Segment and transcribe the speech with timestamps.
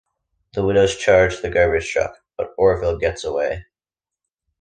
[0.53, 3.67] The Widows charge the garbage truck, but Orville gets away.